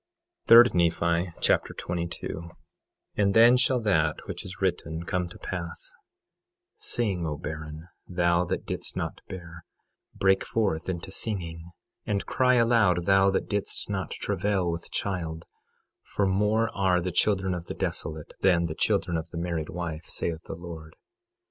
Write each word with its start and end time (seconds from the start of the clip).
3 0.47 0.63
Nephi 0.73 1.31
Chapter 1.41 1.75
22 1.75 2.27
22:1 2.27 2.49
And 3.17 3.35
then 3.35 3.55
shall 3.55 3.79
that 3.81 4.25
which 4.25 4.43
is 4.43 4.59
written 4.59 5.03
come 5.05 5.29
to 5.29 5.37
pass: 5.37 5.93
Sing, 6.75 7.27
O 7.27 7.37
barren, 7.37 7.87
thou 8.07 8.43
that 8.45 8.65
didst 8.65 8.97
not 8.97 9.21
bear; 9.27 9.63
break 10.15 10.43
forth 10.43 10.89
into 10.89 11.11
singing, 11.11 11.69
and 12.03 12.25
cry 12.25 12.55
aloud, 12.55 13.05
thou 13.05 13.29
that 13.29 13.47
didst 13.47 13.91
not 13.91 14.09
travail 14.09 14.71
with 14.71 14.89
child; 14.89 15.45
for 16.01 16.25
more 16.25 16.75
are 16.75 16.99
the 16.99 17.11
children 17.11 17.53
of 17.53 17.67
the 17.67 17.75
desolate 17.75 18.33
than 18.39 18.65
the 18.65 18.73
children 18.73 19.15
of 19.17 19.29
the 19.29 19.37
married 19.37 19.69
wife, 19.69 20.05
saith 20.05 20.41
the 20.45 20.55
Lord. 20.55 20.95